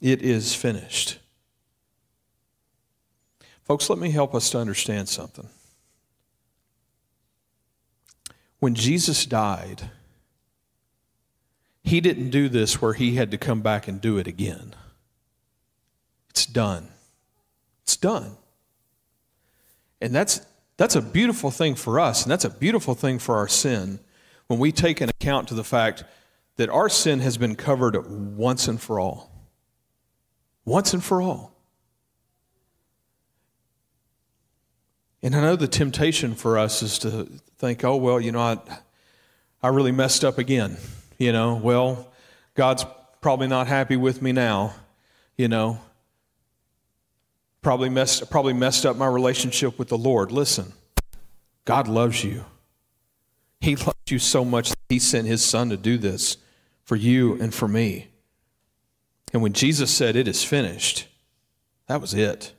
It 0.00 0.22
is 0.22 0.54
finished. 0.54 1.18
Folks, 3.66 3.90
let 3.90 3.98
me 3.98 4.10
help 4.10 4.32
us 4.32 4.48
to 4.50 4.58
understand 4.58 5.08
something. 5.08 5.48
When 8.60 8.76
Jesus 8.76 9.26
died, 9.26 9.90
he 11.82 12.00
didn't 12.00 12.30
do 12.30 12.48
this 12.48 12.80
where 12.80 12.92
he 12.92 13.16
had 13.16 13.32
to 13.32 13.38
come 13.38 13.62
back 13.62 13.88
and 13.88 14.00
do 14.00 14.18
it 14.18 14.28
again. 14.28 14.76
It's 16.30 16.46
done. 16.46 16.88
It's 17.82 17.96
done. 17.96 18.36
And 20.00 20.14
that's, 20.14 20.46
that's 20.76 20.94
a 20.94 21.02
beautiful 21.02 21.50
thing 21.50 21.74
for 21.74 21.98
us, 21.98 22.22
and 22.22 22.30
that's 22.30 22.44
a 22.44 22.50
beautiful 22.50 22.94
thing 22.94 23.18
for 23.18 23.36
our 23.36 23.48
sin 23.48 23.98
when 24.46 24.60
we 24.60 24.70
take 24.70 25.00
an 25.00 25.08
account 25.08 25.48
to 25.48 25.54
the 25.54 25.64
fact 25.64 26.04
that 26.54 26.68
our 26.68 26.88
sin 26.88 27.18
has 27.18 27.36
been 27.36 27.56
covered 27.56 27.96
once 28.36 28.68
and 28.68 28.80
for 28.80 29.00
all. 29.00 29.32
Once 30.64 30.92
and 30.92 31.02
for 31.02 31.20
all. 31.20 31.55
And 35.22 35.34
I 35.34 35.40
know 35.40 35.56
the 35.56 35.68
temptation 35.68 36.34
for 36.34 36.58
us 36.58 36.82
is 36.82 36.98
to 37.00 37.24
think, 37.58 37.84
oh, 37.84 37.96
well, 37.96 38.20
you 38.20 38.32
know, 38.32 38.40
I, 38.40 38.58
I 39.62 39.68
really 39.68 39.92
messed 39.92 40.24
up 40.24 40.38
again. 40.38 40.76
You 41.18 41.32
know, 41.32 41.56
well, 41.56 42.12
God's 42.54 42.84
probably 43.20 43.48
not 43.48 43.66
happy 43.66 43.96
with 43.96 44.20
me 44.20 44.32
now. 44.32 44.74
You 45.36 45.48
know, 45.48 45.80
probably 47.62 47.88
messed, 47.88 48.30
probably 48.30 48.52
messed 48.52 48.86
up 48.86 48.96
my 48.96 49.06
relationship 49.06 49.78
with 49.78 49.88
the 49.88 49.98
Lord. 49.98 50.30
Listen, 50.30 50.72
God 51.64 51.88
loves 51.88 52.22
you. 52.22 52.44
He 53.60 53.76
loves 53.76 53.98
you 54.08 54.18
so 54.18 54.44
much 54.44 54.70
that 54.70 54.78
He 54.88 54.98
sent 54.98 55.26
His 55.26 55.44
Son 55.44 55.70
to 55.70 55.76
do 55.76 55.98
this 55.98 56.36
for 56.84 56.96
you 56.96 57.34
and 57.40 57.52
for 57.52 57.66
me. 57.66 58.08
And 59.32 59.42
when 59.42 59.52
Jesus 59.52 59.90
said, 59.90 60.16
It 60.16 60.28
is 60.28 60.44
finished, 60.44 61.08
that 61.88 62.00
was 62.00 62.14
it. 62.14 62.52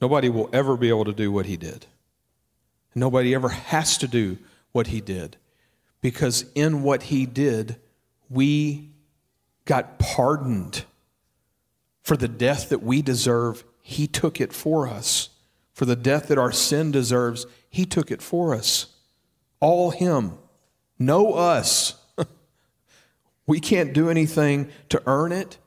Nobody 0.00 0.28
will 0.28 0.48
ever 0.52 0.76
be 0.76 0.88
able 0.88 1.04
to 1.04 1.12
do 1.12 1.30
what 1.30 1.46
He 1.46 1.56
did. 1.56 1.86
Nobody 2.94 3.34
ever 3.34 3.50
has 3.50 3.98
to 3.98 4.08
do 4.08 4.38
what 4.72 4.88
He 4.88 5.00
did 5.00 5.36
because 6.00 6.46
in 6.54 6.82
what 6.82 7.04
he 7.04 7.26
did, 7.26 7.76
we 8.28 8.90
got 9.64 9.98
pardoned. 9.98 10.84
For 12.02 12.16
the 12.16 12.28
death 12.28 12.70
that 12.70 12.82
we 12.82 13.02
deserve, 13.02 13.64
he 13.82 14.06
took 14.06 14.40
it 14.40 14.52
for 14.52 14.88
us. 14.88 15.28
For 15.74 15.84
the 15.84 15.96
death 15.96 16.28
that 16.28 16.38
our 16.38 16.52
sin 16.52 16.90
deserves, 16.90 17.46
he 17.68 17.84
took 17.84 18.10
it 18.10 18.22
for 18.22 18.54
us. 18.54 18.86
All 19.60 19.90
him. 19.90 20.32
No 20.98 21.34
us. 21.34 21.94
we 23.46 23.60
can't 23.60 23.92
do 23.92 24.08
anything 24.08 24.70
to 24.88 25.02
earn 25.06 25.32
it. 25.32 25.58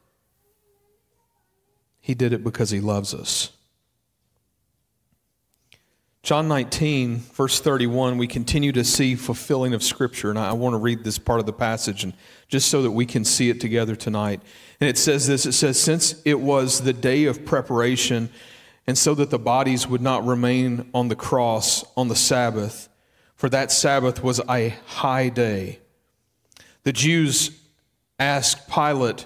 He 2.02 2.14
did 2.14 2.34
it 2.34 2.44
because 2.44 2.72
he 2.72 2.82
loves 2.82 3.14
us. 3.14 3.53
John 6.24 6.48
19, 6.48 7.18
verse 7.18 7.60
31, 7.60 8.18
we 8.18 8.28
continue 8.28 8.72
to 8.72 8.86
see 8.86 9.16
fulfilling 9.16 9.74
of 9.74 9.84
Scripture. 9.84 10.30
And 10.30 10.40
I 10.40 10.54
want 10.54 10.72
to 10.72 10.78
read 10.78 11.04
this 11.04 11.20
part 11.20 11.42
of 11.42 11.46
the 11.46 11.52
passage 11.52 12.06
and 12.06 12.14
just 12.48 12.70
so 12.70 12.82
that 12.84 12.92
we 12.92 13.06
can 13.06 13.26
see 13.26 13.50
it 13.50 13.60
together 13.60 13.94
tonight. 13.94 14.42
And 14.80 14.90
it 14.90 14.98
says 14.98 15.28
this 15.28 15.46
it 15.46 15.52
says, 15.52 15.78
Since 15.78 16.22
it 16.24 16.40
was 16.40 16.80
the 16.80 16.94
day 16.94 17.26
of 17.26 17.44
preparation, 17.44 18.30
and 18.88 18.98
so 18.98 19.14
that 19.16 19.32
the 19.32 19.40
bodies 19.40 19.86
would 19.86 20.02
not 20.02 20.26
remain 20.26 20.90
on 20.94 21.10
the 21.10 21.16
cross 21.18 21.84
on 21.98 22.08
the 22.08 22.16
Sabbath, 22.16 22.88
for 23.36 23.50
that 23.50 23.70
Sabbath 23.70 24.24
was 24.24 24.40
a 24.50 24.70
high 24.86 25.28
day, 25.28 25.80
the 26.84 26.94
Jews 26.94 27.52
asked 28.18 28.70
Pilate, 28.70 29.26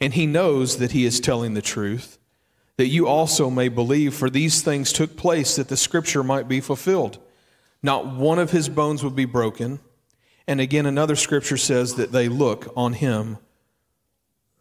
and 0.00 0.14
he 0.14 0.26
knows 0.26 0.78
that 0.78 0.92
he 0.92 1.04
is 1.04 1.20
telling 1.20 1.54
the 1.54 1.62
truth, 1.62 2.18
that 2.76 2.86
you 2.86 3.08
also 3.08 3.50
may 3.50 3.68
believe, 3.68 4.14
for 4.14 4.30
these 4.30 4.62
things 4.62 4.92
took 4.92 5.16
place 5.16 5.56
that 5.56 5.68
the 5.68 5.76
scripture 5.76 6.22
might 6.22 6.46
be 6.46 6.60
fulfilled. 6.60 7.18
Not 7.82 8.06
one 8.06 8.38
of 8.38 8.52
his 8.52 8.68
bones 8.68 9.02
would 9.02 9.16
be 9.16 9.24
broken. 9.24 9.80
And 10.46 10.60
again, 10.60 10.86
another 10.86 11.16
scripture 11.16 11.56
says 11.56 11.94
that 11.96 12.12
they 12.12 12.28
look 12.28 12.72
on 12.76 12.94
him 12.94 13.38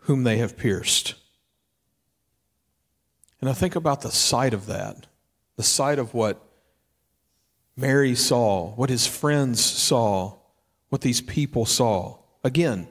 whom 0.01 0.23
they 0.23 0.37
have 0.37 0.57
pierced. 0.57 1.15
And 3.39 3.49
I 3.49 3.53
think 3.53 3.75
about 3.75 4.01
the 4.01 4.11
sight 4.11 4.53
of 4.53 4.65
that, 4.65 5.05
the 5.55 5.63
sight 5.63 5.99
of 5.99 6.13
what 6.13 6.41
Mary 7.75 8.15
saw, 8.15 8.71
what 8.71 8.89
his 8.89 9.05
friends 9.05 9.63
saw, 9.63 10.33
what 10.89 11.01
these 11.01 11.21
people 11.21 11.65
saw. 11.65 12.17
Again, 12.43 12.87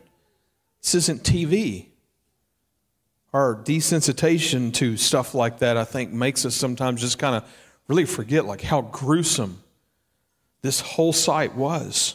this 0.82 0.94
isn't 0.94 1.24
TV 1.24 1.88
our 3.36 3.54
desensitization 3.54 4.72
to 4.72 4.96
stuff 4.96 5.34
like 5.34 5.58
that, 5.58 5.76
I 5.76 5.84
think, 5.84 6.10
makes 6.10 6.46
us 6.46 6.54
sometimes 6.54 7.02
just 7.02 7.18
kind 7.18 7.36
of 7.36 7.44
really 7.86 8.06
forget 8.06 8.46
like 8.46 8.62
how 8.62 8.80
gruesome 8.80 9.62
this 10.62 10.80
whole 10.80 11.12
sight 11.12 11.54
was. 11.54 12.14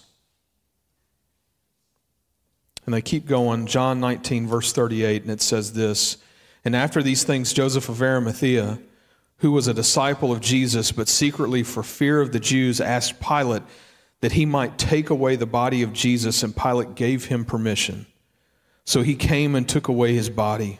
And 2.86 2.96
they 2.96 3.04
keep 3.04 3.28
going, 3.28 3.68
John 3.68 4.00
19, 4.00 4.48
verse 4.48 4.74
38, 4.74 5.22
and 5.22 5.32
it 5.32 5.42
says 5.42 5.74
this 5.74 6.18
And 6.66 6.76
after 6.76 7.04
these 7.04 7.24
things, 7.24 7.54
Joseph 7.54 7.88
of 7.88 8.02
Arimathea, 8.02 8.80
who 9.38 9.52
was 9.52 9.68
a 9.68 9.76
disciple 9.76 10.32
of 10.32 10.42
Jesus, 10.42 10.92
but 10.92 11.08
secretly 11.08 11.62
for 11.62 11.84
fear 11.84 12.20
of 12.20 12.32
the 12.32 12.40
Jews, 12.40 12.82
asked 12.82 13.20
Pilate 13.20 13.64
that 14.22 14.32
he 14.32 14.48
might 14.48 14.80
take 14.80 15.12
away 15.12 15.36
the 15.36 15.46
body 15.46 15.84
of 15.84 15.94
Jesus, 15.94 16.42
and 16.42 16.56
Pilate 16.56 16.96
gave 16.96 17.26
him 17.26 17.46
permission. 17.46 18.08
So 18.86 19.04
he 19.04 19.16
came 19.16 19.54
and 19.54 19.70
took 19.70 19.88
away 19.88 20.14
his 20.14 20.32
body. 20.32 20.80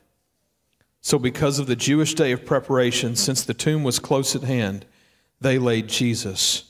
So 1.01 1.17
because 1.17 1.59
of 1.59 1.67
the 1.67 1.75
Jewish 1.75 2.13
day 2.13 2.31
of 2.31 2.45
preparation, 2.45 3.15
since 3.15 3.43
the 3.43 3.53
tomb 3.53 3.83
was 3.83 3.99
close 3.99 4.35
at 4.35 4.43
hand, 4.43 4.85
they 5.39 5.57
laid 5.57 5.87
Jesus 5.87 6.65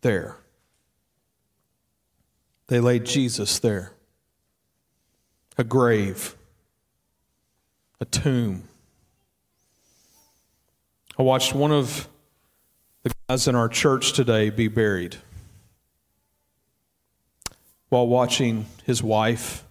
there. 0.00 0.36
They 2.68 2.80
laid 2.80 3.04
Jesus 3.04 3.58
there. 3.58 3.92
A 5.56 5.64
grave 5.64 6.36
a 8.00 8.04
tomb. 8.04 8.64
I 11.18 11.22
watched 11.22 11.54
one 11.54 11.72
of 11.72 12.08
the 13.02 13.12
guys 13.28 13.48
in 13.48 13.54
our 13.54 13.68
church 13.68 14.12
today 14.12 14.50
be 14.50 14.68
buried 14.68 15.16
while 17.88 18.06
watching 18.06 18.66
his 18.84 19.02
wife 19.02 19.64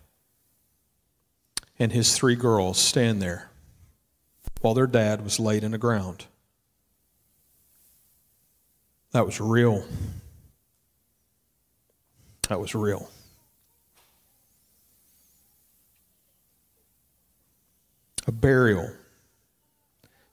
and 1.79 1.91
his 1.91 2.15
three 2.17 2.35
girls 2.35 2.77
stand 2.77 3.21
there 3.21 3.49
while 4.67 4.73
their 4.73 4.85
dad 4.85 5.23
was 5.23 5.39
laid 5.39 5.63
in 5.63 5.71
the 5.71 5.77
ground. 5.77 6.25
That 9.13 9.25
was 9.25 9.39
real. 9.39 9.85
That 12.49 12.59
was 12.59 12.75
real. 12.75 13.09
a 18.27 18.31
burial, 18.33 18.91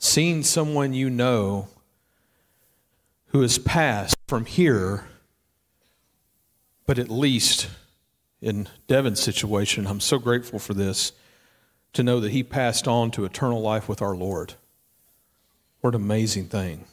seeing 0.00 0.42
someone 0.42 0.92
you 0.92 1.08
know 1.08 1.68
who 3.26 3.40
has 3.42 3.56
passed 3.56 4.16
from 4.26 4.46
here, 4.46 5.04
but 6.86 6.98
at 6.98 7.08
least 7.08 7.68
in 8.40 8.68
Devin's 8.88 9.22
situation, 9.22 9.86
I'm 9.86 10.00
so 10.00 10.18
grateful 10.18 10.58
for 10.58 10.74
this 10.74 11.12
to 11.94 12.02
know 12.02 12.20
that 12.20 12.32
he 12.32 12.42
passed 12.42 12.86
on 12.86 13.10
to 13.12 13.24
eternal 13.24 13.60
life 13.60 13.88
with 13.88 14.02
our 14.02 14.14
Lord. 14.14 14.54
What 15.80 15.94
an 15.94 16.02
amazing 16.02 16.46
thing. 16.46 16.84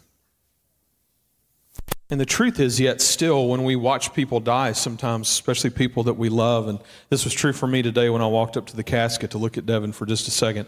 And 2.10 2.20
the 2.20 2.26
truth 2.26 2.60
is, 2.60 2.78
yet 2.78 3.00
still, 3.00 3.48
when 3.48 3.64
we 3.64 3.78
watch 3.78 4.14
people 4.14 4.42
die, 4.42 4.74
sometimes, 4.74 5.30
especially 5.30 5.70
people 5.70 6.04
that 6.04 6.16
we 6.16 6.28
love, 6.28 6.68
and 6.68 6.80
this 7.10 7.24
was 7.24 7.34
true 7.34 7.54
for 7.54 7.68
me 7.68 7.82
today 7.82 8.10
when 8.10 8.22
I 8.22 8.28
walked 8.28 8.58
up 8.58 8.68
to 8.68 8.76
the 8.76 8.84
casket 8.84 9.32
to 9.32 9.38
look 9.38 9.58
at 9.58 9.66
Devin 9.66 9.94
for 9.94 10.06
just 10.06 10.28
a 10.28 10.32
second. 10.32 10.68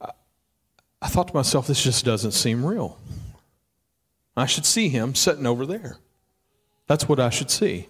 I 0.00 1.08
thought 1.08 1.28
to 1.28 1.34
myself, 1.34 1.68
this 1.68 1.82
just 1.82 2.04
doesn't 2.04 2.32
seem 2.32 2.66
real. 2.66 2.98
I 4.36 4.46
should 4.46 4.66
see 4.66 4.88
him 4.88 5.14
sitting 5.14 5.46
over 5.46 5.64
there. 5.64 5.98
That's 6.88 7.08
what 7.08 7.20
I 7.20 7.30
should 7.30 7.50
see. 7.50 7.88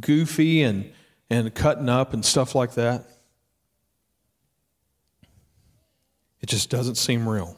Goofy 0.00 0.62
and, 0.62 0.92
and 1.30 1.54
cutting 1.54 1.88
up 1.88 2.12
and 2.12 2.24
stuff 2.24 2.54
like 2.54 2.74
that. 2.74 3.06
It 6.40 6.46
just 6.46 6.70
doesn't 6.70 6.96
seem 6.96 7.28
real. 7.28 7.56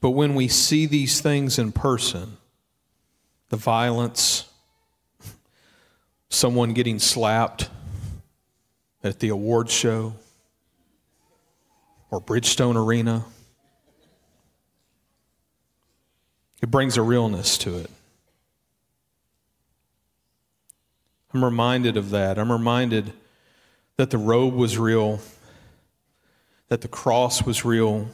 But 0.00 0.10
when 0.10 0.34
we 0.34 0.48
see 0.48 0.86
these 0.86 1.20
things 1.20 1.58
in 1.58 1.72
person, 1.72 2.36
the 3.50 3.56
violence, 3.56 4.48
someone 6.28 6.72
getting 6.72 6.98
slapped 6.98 7.68
at 9.04 9.20
the 9.20 9.28
award 9.28 9.68
show, 9.68 10.14
or 12.12 12.20
Bridgestone 12.20 12.76
Arena. 12.76 13.24
It 16.60 16.70
brings 16.70 16.96
a 16.96 17.02
realness 17.02 17.56
to 17.58 17.78
it. 17.78 17.90
I'm 21.34 21.42
reminded 21.42 21.96
of 21.96 22.10
that. 22.10 22.38
I'm 22.38 22.52
reminded 22.52 23.14
that 23.96 24.10
the 24.10 24.18
robe 24.18 24.54
was 24.54 24.76
real, 24.76 25.20
that 26.72 26.80
the 26.80 26.88
cross 26.88 27.42
was 27.42 27.66
real, 27.66 28.08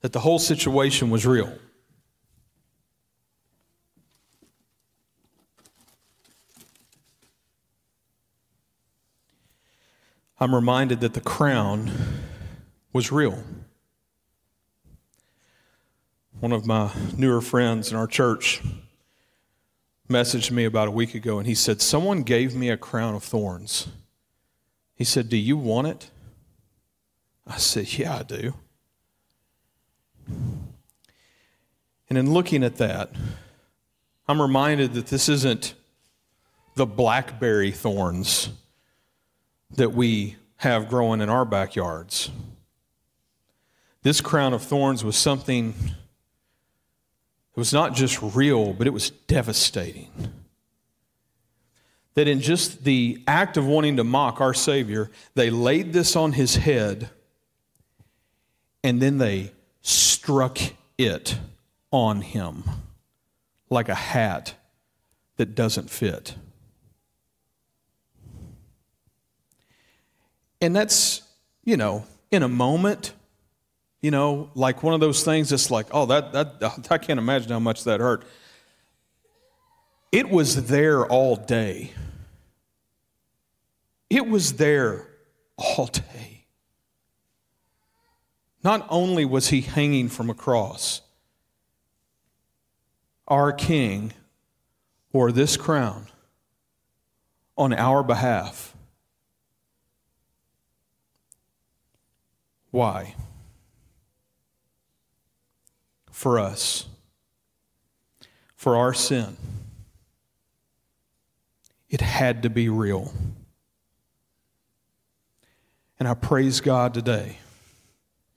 that 0.00 0.12
the 0.12 0.20
whole 0.20 0.38
situation 0.38 1.10
was 1.10 1.26
real. 1.26 1.52
I'm 10.38 10.54
reminded 10.54 11.00
that 11.00 11.14
the 11.14 11.20
crown 11.20 11.90
was 12.92 13.10
real. 13.10 13.42
One 16.38 16.52
of 16.52 16.64
my 16.64 16.92
newer 17.16 17.40
friends 17.40 17.90
in 17.90 17.96
our 17.96 18.06
church 18.06 18.62
messaged 20.08 20.52
me 20.52 20.64
about 20.64 20.86
a 20.86 20.92
week 20.92 21.16
ago 21.16 21.38
and 21.38 21.48
he 21.48 21.56
said, 21.56 21.82
Someone 21.82 22.22
gave 22.22 22.54
me 22.54 22.70
a 22.70 22.76
crown 22.76 23.16
of 23.16 23.24
thorns. 23.24 23.88
He 24.94 25.02
said, 25.02 25.28
Do 25.28 25.36
you 25.36 25.56
want 25.56 25.88
it? 25.88 26.10
I 27.46 27.58
said, 27.58 27.92
Yeah, 27.92 28.16
I 28.16 28.22
do. 28.22 28.54
And 32.08 32.18
in 32.18 32.32
looking 32.32 32.62
at 32.62 32.76
that, 32.76 33.10
I'm 34.28 34.40
reminded 34.40 34.94
that 34.94 35.06
this 35.06 35.28
isn't 35.28 35.74
the 36.74 36.86
blackberry 36.86 37.70
thorns 37.70 38.50
that 39.76 39.92
we 39.92 40.36
have 40.56 40.88
growing 40.88 41.20
in 41.20 41.28
our 41.28 41.44
backyards. 41.44 42.30
This 44.02 44.20
crown 44.20 44.54
of 44.54 44.62
thorns 44.62 45.04
was 45.04 45.16
something, 45.16 45.74
it 45.78 47.56
was 47.56 47.72
not 47.72 47.94
just 47.94 48.20
real, 48.22 48.72
but 48.72 48.86
it 48.86 48.92
was 48.92 49.10
devastating. 49.10 50.10
That 52.14 52.28
in 52.28 52.40
just 52.40 52.84
the 52.84 53.22
act 53.26 53.56
of 53.56 53.66
wanting 53.66 53.96
to 53.96 54.04
mock 54.04 54.40
our 54.40 54.54
Savior, 54.54 55.10
they 55.34 55.50
laid 55.50 55.92
this 55.92 56.16
on 56.16 56.32
his 56.32 56.56
head 56.56 57.10
and 58.86 59.02
then 59.02 59.18
they 59.18 59.50
struck 59.82 60.60
it 60.96 61.36
on 61.90 62.20
him 62.20 62.62
like 63.68 63.88
a 63.88 63.96
hat 63.96 64.54
that 65.38 65.56
doesn't 65.56 65.90
fit. 65.90 66.36
And 70.60 70.74
that's, 70.74 71.22
you 71.64 71.76
know, 71.76 72.06
in 72.30 72.44
a 72.44 72.48
moment, 72.48 73.12
you 74.02 74.12
know, 74.12 74.50
like 74.54 74.84
one 74.84 74.94
of 74.94 75.00
those 75.00 75.24
things 75.24 75.48
that's 75.48 75.68
like, 75.68 75.88
oh, 75.90 76.06
that, 76.06 76.32
that, 76.32 76.86
I 76.92 76.98
can't 76.98 77.18
imagine 77.18 77.50
how 77.50 77.58
much 77.58 77.82
that 77.84 77.98
hurt. 77.98 78.24
It 80.12 80.30
was 80.30 80.68
there 80.68 81.04
all 81.04 81.34
day. 81.34 81.92
It 84.08 84.28
was 84.28 84.52
there 84.52 85.08
all 85.56 85.86
day. 85.86 86.35
Not 88.66 88.84
only 88.90 89.24
was 89.24 89.50
he 89.50 89.60
hanging 89.60 90.08
from 90.08 90.28
a 90.28 90.34
cross, 90.34 91.00
our 93.28 93.52
king 93.52 94.12
wore 95.12 95.30
this 95.30 95.56
crown 95.56 96.08
on 97.56 97.72
our 97.72 98.02
behalf. 98.02 98.74
Why? 102.72 103.14
for 106.10 106.38
us, 106.38 106.86
for 108.54 108.74
our 108.74 108.94
sin. 108.94 109.36
It 111.90 112.00
had 112.00 112.42
to 112.42 112.48
be 112.48 112.70
real. 112.70 113.12
And 116.00 116.08
I 116.08 116.14
praise 116.14 116.60
God 116.60 116.94
today 116.94 117.38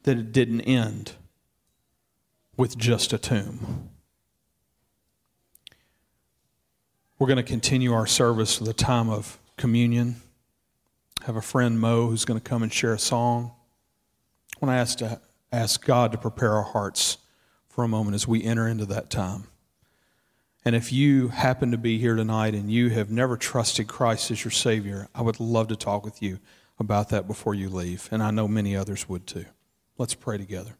that 0.09 0.17
it 0.17 0.31
didn't 0.31 0.61
end 0.61 1.11
with 2.57 2.75
just 2.75 3.13
a 3.13 3.19
tomb. 3.19 3.89
We're 7.19 7.27
going 7.27 7.37
to 7.37 7.43
continue 7.43 7.93
our 7.93 8.07
service 8.07 8.59
with 8.59 8.67
a 8.67 8.73
time 8.73 9.11
of 9.11 9.37
communion. 9.55 10.15
Have 11.25 11.35
a 11.35 11.43
friend, 11.43 11.79
Mo, 11.79 12.07
who's 12.07 12.25
going 12.25 12.39
to 12.39 12.43
come 12.43 12.63
and 12.63 12.73
share 12.73 12.93
a 12.93 12.97
song. 12.97 13.51
I 14.59 14.65
want 14.65 14.73
to 14.75 14.79
ask, 14.79 14.97
to 14.97 15.21
ask 15.51 15.85
God 15.85 16.11
to 16.13 16.17
prepare 16.17 16.53
our 16.53 16.63
hearts 16.63 17.19
for 17.67 17.83
a 17.83 17.87
moment 17.87 18.15
as 18.15 18.27
we 18.27 18.43
enter 18.43 18.67
into 18.67 18.87
that 18.87 19.11
time. 19.11 19.43
And 20.65 20.75
if 20.75 20.91
you 20.91 21.27
happen 21.27 21.69
to 21.69 21.77
be 21.77 21.99
here 21.99 22.15
tonight 22.15 22.55
and 22.55 22.71
you 22.71 22.89
have 22.89 23.11
never 23.11 23.37
trusted 23.37 23.87
Christ 23.87 24.31
as 24.31 24.43
your 24.43 24.49
Savior, 24.49 25.07
I 25.13 25.21
would 25.21 25.39
love 25.39 25.67
to 25.67 25.75
talk 25.75 26.03
with 26.03 26.19
you 26.23 26.39
about 26.79 27.09
that 27.09 27.27
before 27.27 27.53
you 27.53 27.69
leave. 27.69 28.09
And 28.11 28.23
I 28.23 28.31
know 28.31 28.47
many 28.47 28.75
others 28.75 29.07
would 29.07 29.27
too. 29.27 29.45
Let's 29.99 30.13
pray 30.13 30.37
together. 30.37 30.71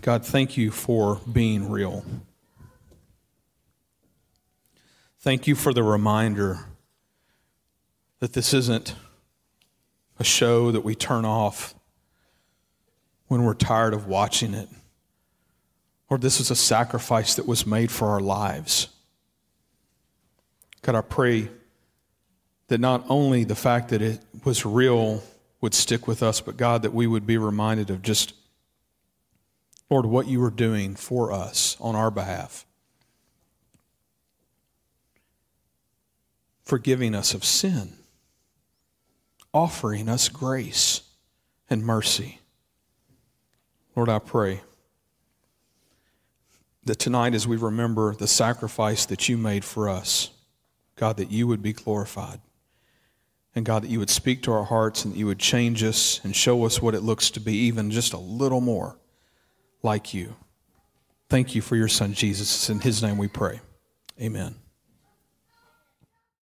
God, 0.00 0.24
thank 0.24 0.56
you 0.56 0.70
for 0.70 1.20
being 1.30 1.68
real. 1.68 2.04
Thank 5.18 5.48
you 5.48 5.56
for 5.56 5.74
the 5.74 5.82
reminder 5.82 6.60
that 8.20 8.34
this 8.34 8.54
isn't 8.54 8.94
a 10.20 10.24
show 10.24 10.70
that 10.70 10.84
we 10.84 10.94
turn 10.94 11.24
off 11.24 11.74
when 13.26 13.42
we're 13.42 13.54
tired 13.54 13.94
of 13.94 14.06
watching 14.06 14.54
it. 14.54 14.68
Lord, 16.08 16.20
this 16.20 16.38
is 16.38 16.52
a 16.52 16.56
sacrifice 16.56 17.34
that 17.34 17.48
was 17.48 17.66
made 17.66 17.90
for 17.90 18.10
our 18.10 18.20
lives. 18.20 18.90
God, 20.82 20.94
I 20.94 21.00
pray 21.00 21.48
that 22.68 22.78
not 22.78 23.04
only 23.08 23.42
the 23.42 23.56
fact 23.56 23.88
that 23.88 24.02
it 24.02 24.20
was 24.44 24.64
real 24.64 25.20
would 25.62 25.72
stick 25.72 26.06
with 26.06 26.22
us, 26.22 26.42
but 26.42 26.58
God, 26.58 26.82
that 26.82 26.92
we 26.92 27.06
would 27.06 27.26
be 27.26 27.38
reminded 27.38 27.88
of 27.88 28.02
just, 28.02 28.34
Lord, 29.88 30.04
what 30.04 30.26
you 30.26 30.40
were 30.40 30.50
doing 30.50 30.96
for 30.96 31.32
us 31.32 31.78
on 31.80 31.94
our 31.94 32.10
behalf. 32.10 32.66
Forgiving 36.64 37.14
us 37.14 37.32
of 37.32 37.44
sin, 37.44 37.94
offering 39.54 40.08
us 40.08 40.28
grace 40.28 41.02
and 41.70 41.84
mercy. 41.84 42.40
Lord, 43.94 44.08
I 44.08 44.18
pray 44.18 44.62
that 46.84 46.98
tonight, 46.98 47.34
as 47.34 47.46
we 47.46 47.56
remember 47.56 48.14
the 48.14 48.26
sacrifice 48.26 49.06
that 49.06 49.28
you 49.28 49.38
made 49.38 49.64
for 49.64 49.88
us, 49.88 50.30
God, 50.96 51.16
that 51.18 51.30
you 51.30 51.46
would 51.46 51.62
be 51.62 51.72
glorified. 51.72 52.40
And 53.54 53.64
God, 53.64 53.82
that 53.82 53.90
you 53.90 53.98
would 53.98 54.10
speak 54.10 54.42
to 54.44 54.52
our 54.52 54.64
hearts 54.64 55.04
and 55.04 55.12
that 55.12 55.18
you 55.18 55.26
would 55.26 55.38
change 55.38 55.82
us 55.82 56.20
and 56.24 56.34
show 56.34 56.64
us 56.64 56.80
what 56.80 56.94
it 56.94 57.02
looks 57.02 57.30
to 57.32 57.40
be 57.40 57.54
even 57.54 57.90
just 57.90 58.12
a 58.14 58.18
little 58.18 58.60
more 58.60 58.98
like 59.82 60.14
you. 60.14 60.36
Thank 61.28 61.54
you 61.54 61.60
for 61.62 61.76
your 61.76 61.88
son, 61.88 62.14
Jesus. 62.14 62.54
It's 62.54 62.70
in 62.70 62.80
his 62.80 63.02
name 63.02 63.18
we 63.18 63.28
pray. 63.28 63.60
Amen. 64.20 64.54